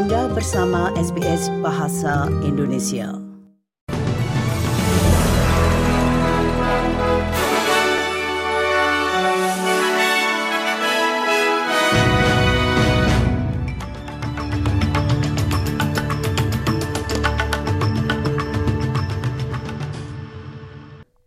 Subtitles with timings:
[0.00, 3.12] Anda bersama SBS Bahasa Indonesia.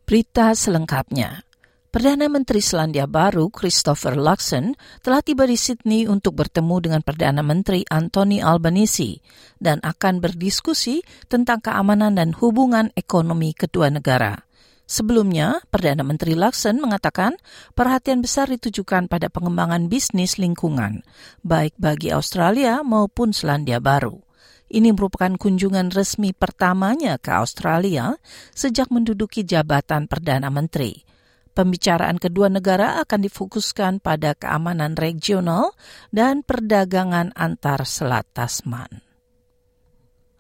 [0.10, 1.46] Berita selengkapnya.
[1.94, 4.74] Perdana Menteri Selandia Baru Christopher Luxon
[5.06, 9.22] telah tiba di Sydney untuk bertemu dengan Perdana Menteri Anthony Albanese
[9.62, 14.42] dan akan berdiskusi tentang keamanan dan hubungan ekonomi kedua negara.
[14.90, 17.38] Sebelumnya, Perdana Menteri Luxon mengatakan
[17.78, 21.06] perhatian besar ditujukan pada pengembangan bisnis lingkungan,
[21.46, 24.18] baik bagi Australia maupun Selandia Baru.
[24.66, 28.18] Ini merupakan kunjungan resmi pertamanya ke Australia
[28.58, 31.13] sejak menduduki jabatan Perdana Menteri.
[31.54, 35.78] Pembicaraan kedua negara akan difokuskan pada keamanan regional
[36.10, 39.06] dan perdagangan antar Selat Tasman.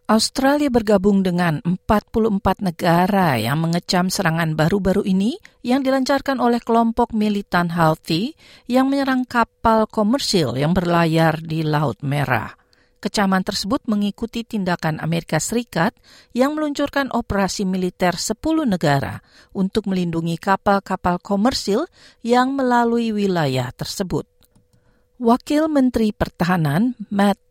[0.09, 7.69] Australia bergabung dengan 44 negara yang mengecam serangan baru-baru ini yang dilancarkan oleh kelompok militan
[7.69, 8.34] Houthi
[8.66, 12.62] yang menyerang kapal komersil yang berlayar di Laut Merah.
[13.04, 15.92] Kecaman tersebut mengikuti tindakan Amerika Serikat
[16.32, 19.20] yang meluncurkan operasi militer 10 negara
[19.52, 21.84] untuk melindungi kapal-kapal komersil
[22.24, 24.24] yang melalui wilayah tersebut.
[25.20, 27.44] Wakil Menteri Pertahanan Matt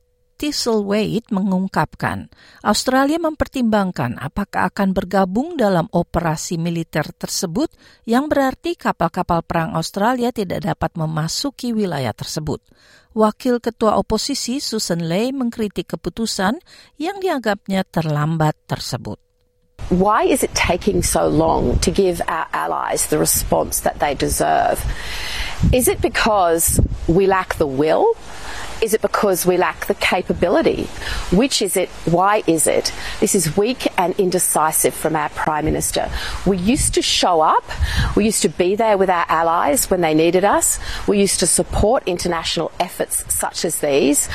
[0.43, 2.27] Thistlethwaite mengungkapkan,
[2.67, 7.71] Australia mempertimbangkan apakah akan bergabung dalam operasi militer tersebut
[8.11, 12.59] yang berarti kapal-kapal perang Australia tidak dapat memasuki wilayah tersebut.
[13.15, 16.59] Wakil Ketua Oposisi Susan Ley mengkritik keputusan
[16.99, 19.23] yang dianggapnya terlambat tersebut.
[19.95, 24.83] Why is it taking so long to give our allies the response that they deserve?
[25.71, 28.19] Is it because we lack the will?
[28.83, 30.91] Is it because we lack the capability?
[31.31, 31.87] Which is it?
[32.03, 32.91] Why is it?
[33.23, 36.11] This is weak and indecisive from our Prime Minister.
[36.51, 37.63] We used to show up.
[38.19, 40.83] We used to be there with our allies when they needed us.
[41.07, 44.29] We used to support international efforts such as these.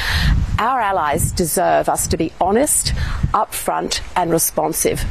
[0.57, 2.95] Our allies deserve us to be honest,
[3.35, 5.03] upfront, and responsive.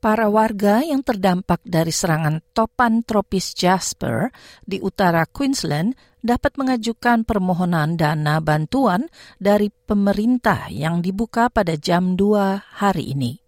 [0.00, 4.32] Para warga yang terdampak dari serangan topan tropis Jasper
[4.64, 9.06] di utara Queensland dapat mengajukan permohonan dana bantuan
[9.38, 13.38] dari pemerintah yang dibuka pada jam 2 hari ini.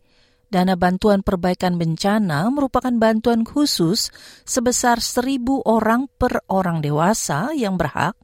[0.48, 4.08] Dana bantuan perbaikan bencana merupakan bantuan khusus
[4.48, 8.16] sebesar 1.000 orang per orang dewasa yang berhak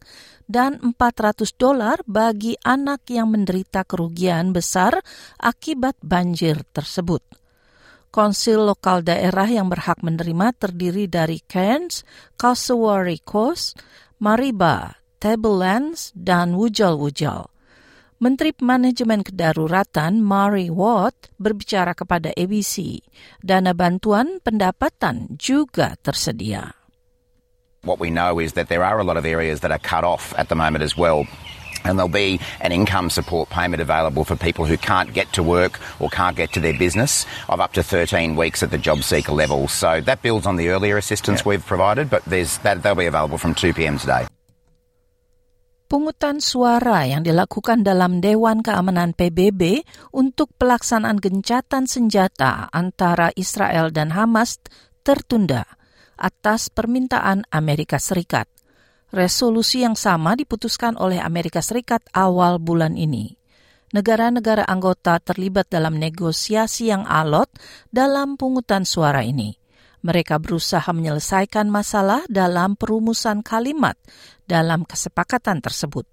[0.49, 5.05] dan 400 dolar bagi anak yang menderita kerugian besar
[5.37, 7.21] akibat banjir tersebut.
[8.15, 12.07] Konsil lokal daerah yang berhak menerima terdiri dari Cairns,
[12.39, 13.75] Cassowary Coast,
[14.23, 17.51] Mariba, Tablelands, dan Wujal-Wujal.
[18.23, 23.03] Menteri Manajemen Kedaruratan Mari Watt berbicara kepada ABC.
[23.43, 26.73] Dana bantuan pendapatan juga tersedia.
[27.85, 30.33] What we know is that there are a lot of areas that are cut off
[30.41, 31.29] at the moment as well.
[31.85, 35.79] And there'll be an income support payment available for people who can't get to work
[36.01, 39.33] or can't get to their business of up to 13 weeks at the job seeker
[39.33, 39.69] level.
[39.69, 41.55] So that builds on the earlier assistance yeah.
[41.55, 43.99] we've provided, but there's that they'll be available from 2 p.m.
[43.99, 44.27] today.
[45.85, 49.85] Pungutan suara yang dilakukan dalam Dewan Keamanan PBB
[50.17, 54.59] untuk pelaksanaan gencatan senjata antara Israel dan Hamas
[55.05, 55.69] tertunda
[56.17, 58.54] atas permintaan Amerika Serikat.
[59.15, 63.39] Resolusi yang sama diputuskan oleh Amerika Serikat awal bulan ini.
[63.95, 67.47] Negara-negara anggota terlibat dalam negosiasi yang alot
[67.95, 69.55] dalam pungutan suara ini.
[70.03, 73.95] Mereka berusaha menyelesaikan masalah dalam perumusan kalimat
[74.51, 76.11] dalam kesepakatan tersebut.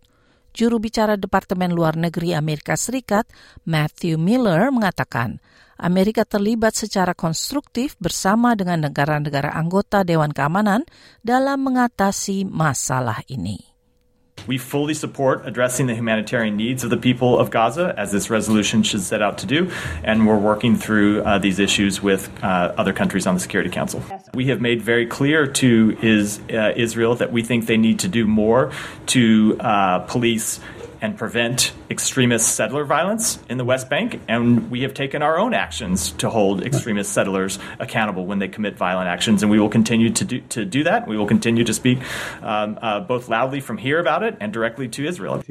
[0.52, 3.26] Juru bicara Departemen Luar Negeri Amerika Serikat,
[3.64, 5.40] Matthew Miller, mengatakan
[5.82, 10.86] Amerika terlibat secara konstruktif bersama dengan negara-negara anggota Dewan Keamanan
[11.26, 13.71] dalam mengatasi masalah ini.
[14.48, 18.84] We fully support addressing the humanitarian needs of the people of Gaza, as this resolution
[18.84, 19.72] should set out to do,
[20.04, 24.04] and we're working through uh, these issues with uh, other countries on the Security Council.
[24.34, 28.08] We have made very clear to is, uh, Israel that we think they need to
[28.08, 28.72] do more
[29.08, 30.60] to uh, police
[31.02, 34.22] and prevent extremist settler violence in the West Bank.
[34.30, 38.78] And we have taken our own actions to hold extremist settlers accountable when they commit
[38.78, 39.42] violent actions.
[39.42, 41.08] And we will continue to do, to do that.
[41.08, 42.00] We will continue to speak
[42.42, 45.42] um, uh, both loudly from here about it and directly to Israel.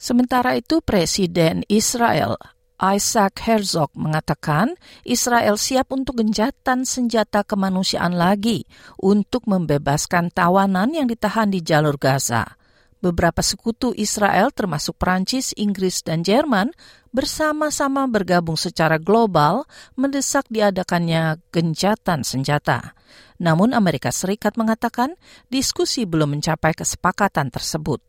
[0.00, 2.40] Sementara itu, Presiden Israel
[2.80, 8.64] Isaac Herzog mengatakan Israel siap untuk genjatan senjata kemanusiaan lagi
[8.96, 12.59] untuk membebaskan tawanan yang ditahan di jalur Gaza.
[13.00, 16.70] Beberapa sekutu Israel termasuk Prancis, Inggris, dan Jerman
[17.10, 19.66] bersama-sama bergabung secara global
[19.98, 22.94] mendesak diadakannya gencatan senjata.
[23.40, 25.16] Namun Amerika Serikat mengatakan
[25.48, 28.04] diskusi belum mencapai kesepakatan tersebut.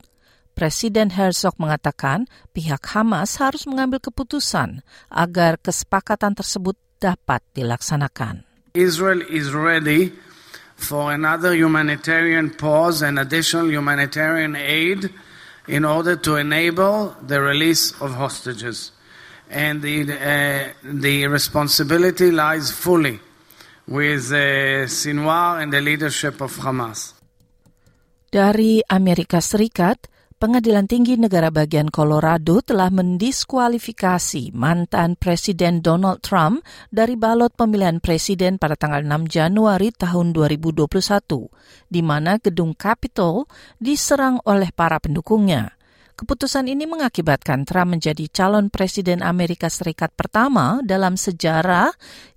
[0.52, 8.44] Presiden Herzog mengatakan pihak Hamas harus mengambil keputusan agar kesepakatan tersebut dapat dilaksanakan.
[8.76, 10.12] Israel is ready
[10.82, 15.10] for another humanitarian pause and additional humanitarian aid
[15.68, 18.92] in order to enable the release of hostages.
[19.50, 23.20] And the, uh, the responsibility lies fully
[23.88, 27.14] with uh, Sinwar and the leadership of Hamas.
[28.32, 30.08] Dari Amerika Serikat,
[30.42, 38.58] Pengadilan Tinggi Negara Bagian Colorado telah mendiskualifikasi mantan Presiden Donald Trump dari balot pemilihan presiden
[38.58, 40.90] pada tanggal 6 Januari tahun 2021,
[41.94, 43.46] di mana gedung Capitol
[43.78, 45.78] diserang oleh para pendukungnya.
[46.22, 51.90] Keputusan ini mengakibatkan Trump menjadi calon presiden Amerika Serikat pertama dalam sejarah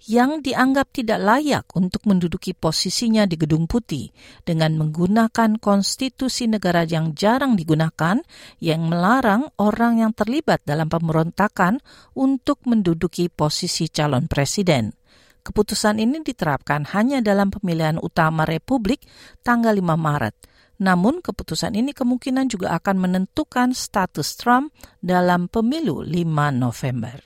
[0.09, 4.09] yang dianggap tidak layak untuk menduduki posisinya di Gedung Putih
[4.41, 8.25] dengan menggunakan konstitusi negara yang jarang digunakan
[8.57, 11.77] yang melarang orang yang terlibat dalam pemberontakan
[12.17, 14.97] untuk menduduki posisi calon presiden.
[15.45, 19.05] Keputusan ini diterapkan hanya dalam pemilihan utama Republik
[19.45, 26.25] tanggal 5 Maret namun keputusan ini kemungkinan juga akan menentukan status Trump dalam pemilu 5
[26.55, 27.19] November.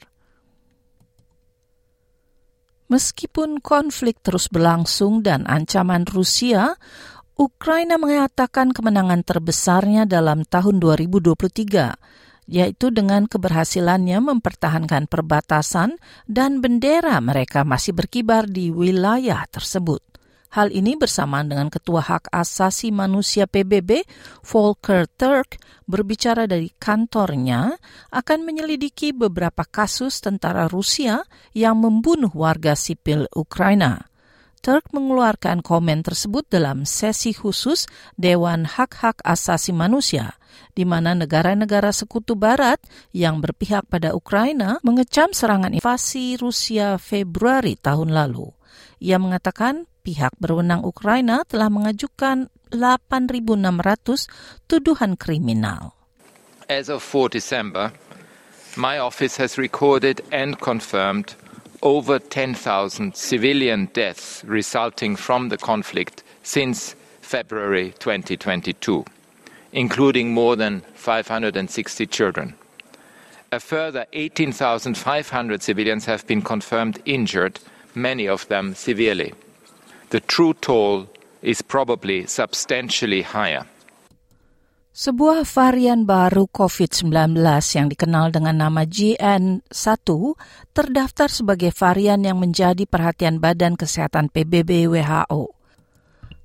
[2.89, 6.73] Meskipun konflik terus berlangsung dan ancaman Rusia,
[7.37, 17.61] Ukraina mengatakan kemenangan terbesarnya dalam tahun 2023, yaitu dengan keberhasilannya mempertahankan perbatasan dan bendera mereka
[17.63, 20.08] masih berkibar di wilayah tersebut.
[20.49, 24.09] Hal ini bersamaan dengan Ketua Hak Asasi Manusia PBB,
[24.41, 27.77] Volker Turk, berbicara dari kantornya
[28.09, 31.21] akan menyelidiki beberapa kasus tentara Rusia
[31.53, 34.09] yang membunuh warga sipil Ukraina.
[34.59, 37.87] Turk mengeluarkan komen tersebut dalam sesi khusus
[38.19, 40.35] Dewan Hak-Hak Asasi Manusia,
[40.75, 42.81] di mana negara-negara sekutu barat
[43.15, 48.51] yang berpihak pada Ukraina mengecam serangan invasi Rusia Februari tahun lalu.
[48.99, 54.25] Ia mengatakan pihak berwenang Ukraina telah mengajukan 8.600
[54.65, 55.93] tuduhan kriminal.
[56.73, 57.93] As of 4 December,
[58.73, 61.37] my office has recorded and confirmed
[61.85, 62.57] over 10,000
[63.13, 69.05] civilian deaths resulting from the conflict since February 2022,
[69.77, 72.57] including more than 560 children.
[73.53, 74.97] A further 18,500
[75.63, 77.61] civilians have been confirmed injured,
[77.95, 79.33] many of them severely
[80.11, 81.07] the true toll
[81.43, 83.69] is probably substantially higher.
[84.99, 87.39] Sebuah varian baru COVID-19
[87.79, 89.71] yang dikenal dengan nama GN1
[90.75, 95.55] terdaftar sebagai varian yang menjadi perhatian Badan Kesehatan PBB WHO.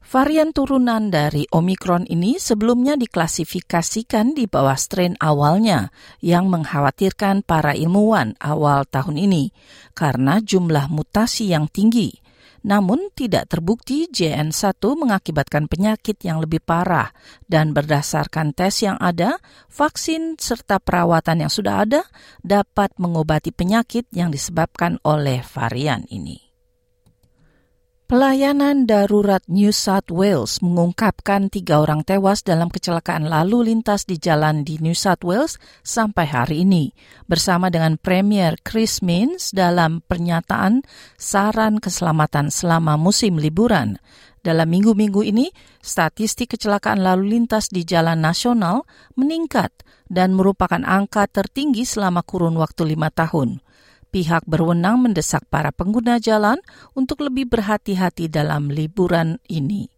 [0.05, 5.89] Varian turunan dari Omicron ini sebelumnya diklasifikasikan di bawah strain awalnya
[6.21, 9.49] yang mengkhawatirkan para ilmuwan awal tahun ini
[9.97, 12.22] karena jumlah mutasi yang tinggi.
[12.63, 17.11] Namun tidak terbukti JN1 mengakibatkan penyakit yang lebih parah
[17.43, 22.01] dan berdasarkan tes yang ada, vaksin serta perawatan yang sudah ada
[22.39, 26.52] dapat mengobati penyakit yang disebabkan oleh varian ini.
[28.13, 34.61] Pelayanan darurat New South Wales mengungkapkan tiga orang tewas dalam kecelakaan lalu lintas di jalan
[34.61, 36.93] di New South Wales sampai hari ini,
[37.25, 40.85] bersama dengan Premier Chris Minns dalam pernyataan
[41.17, 43.97] saran keselamatan selama musim liburan.
[44.45, 45.49] Dalam minggu-minggu ini,
[45.81, 48.85] statistik kecelakaan lalu lintas di jalan nasional
[49.17, 49.73] meningkat
[50.05, 53.57] dan merupakan angka tertinggi selama kurun waktu lima tahun
[54.13, 56.61] pihak berwenang mendesak para pengguna jalan
[56.93, 59.89] untuk lebih berhati-hati dalam liburan ini.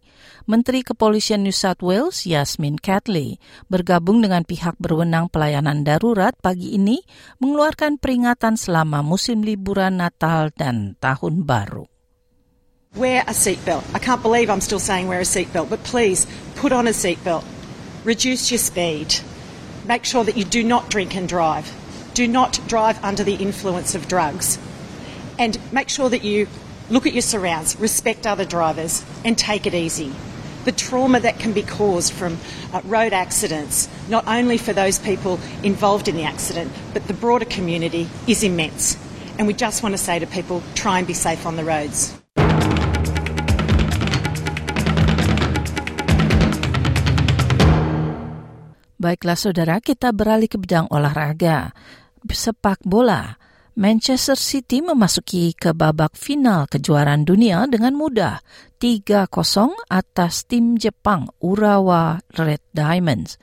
[0.46, 7.02] Menteri Kepolisian New South Wales, Yasmin Catley, bergabung dengan pihak berwenang pelayanan darurat pagi ini
[7.42, 11.90] mengeluarkan peringatan selama musim liburan Natal dan Tahun Baru.
[12.96, 13.84] Wear a seatbelt.
[13.92, 16.24] I can't believe I'm still saying wear a seatbelt, but please
[16.56, 17.44] put on a seatbelt.
[18.06, 19.20] Reduce your speed.
[19.84, 21.68] Make sure that you do not drink and drive.
[22.16, 24.56] Do not drive under the influence of drugs.
[25.38, 26.48] And make sure that you
[26.88, 30.10] look at your surrounds, respect other drivers, and take it easy.
[30.64, 32.40] The trauma that can be caused from
[32.72, 37.44] uh, road accidents, not only for those people involved in the accident, but the broader
[37.44, 38.96] community, is immense.
[39.36, 42.16] And we just want to say to people try and be safe on the roads.
[48.96, 51.76] Baiklah saudara, kita beralih ke bidang olahraga.
[52.32, 53.38] Sepak bola.
[53.76, 58.40] Manchester City memasuki ke babak final kejuaraan dunia dengan mudah
[58.80, 59.28] 3-0
[59.92, 63.36] atas tim Jepang Urawa Red Diamonds.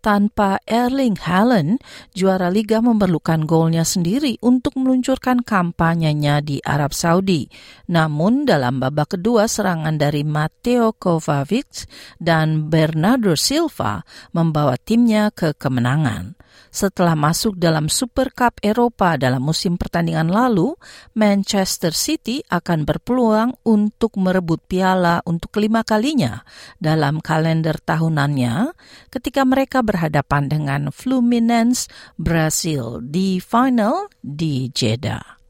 [0.00, 1.76] Tanpa Erling Haaland,
[2.16, 7.44] juara liga memerlukan golnya sendiri untuk meluncurkan kampanyenya di Arab Saudi.
[7.92, 11.84] Namun dalam babak kedua serangan dari Matteo Kovacic
[12.16, 14.00] dan Bernardo Silva
[14.32, 16.32] membawa timnya ke kemenangan.
[16.68, 20.76] Setelah masuk dalam Super Cup Eropa dalam musim pertandingan lalu,
[21.16, 26.44] Manchester City akan berpeluang untuk merebut piala untuk kelima kalinya
[26.76, 28.76] dalam kalender tahunannya
[29.08, 31.90] ketika mereka berhadapan dengan Fluminense
[32.20, 35.40] Brasil di final di Jeddah.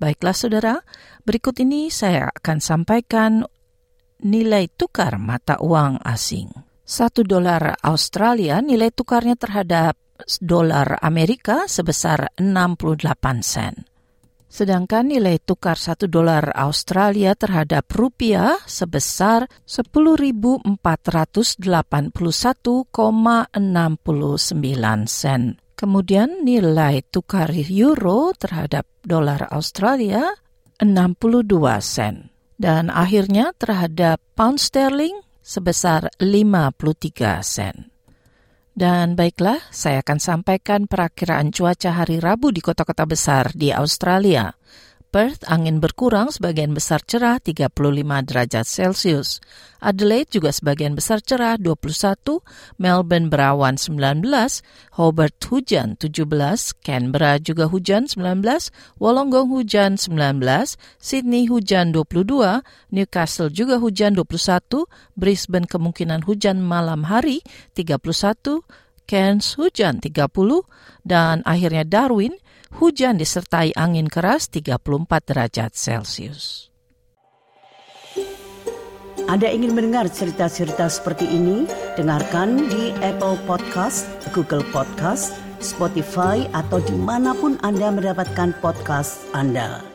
[0.00, 0.74] Baiklah saudara,
[1.22, 3.46] berikut ini saya akan sampaikan
[4.22, 6.50] nilai tukar mata uang asing.
[6.82, 9.94] Satu dolar Australia nilai tukarnya terhadap
[10.40, 13.86] dolar Amerika sebesar 68 sen.
[14.52, 20.76] Sedangkan nilai tukar 1 dolar Australia terhadap rupiah sebesar 10.481,69
[25.08, 25.56] sen.
[25.72, 30.36] Kemudian nilai tukar euro terhadap dolar Australia
[30.76, 31.48] 62
[31.80, 32.28] sen.
[32.60, 37.91] Dan akhirnya terhadap pound sterling sebesar 53 sen.
[38.72, 44.48] Dan baiklah, saya akan sampaikan perakiraan cuaca hari Rabu di kota-kota besar di Australia.
[45.12, 47.68] Perth angin berkurang sebagian besar cerah 35
[48.24, 49.44] derajat Celcius.
[49.76, 52.40] Adelaide juga sebagian besar cerah 21,
[52.80, 54.24] Melbourne berawan 19,
[54.96, 63.76] Hobart hujan 17, Canberra juga hujan 19, Wollongong hujan 19, Sydney hujan 22, Newcastle juga
[63.76, 67.44] hujan 21, Brisbane kemungkinan hujan malam hari
[67.76, 68.64] 31,
[69.06, 70.28] Cairns hujan 30,
[71.02, 72.34] dan akhirnya Darwin
[72.80, 74.80] hujan disertai angin keras 34
[75.28, 76.72] derajat Celcius.
[79.30, 81.64] Anda ingin mendengar cerita-cerita seperti ini?
[81.94, 89.91] Dengarkan di Apple Podcast, Google Podcast, Spotify, atau di mana pun Anda mendapatkan podcast Anda.